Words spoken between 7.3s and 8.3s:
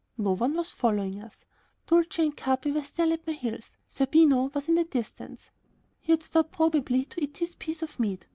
his piece of meat.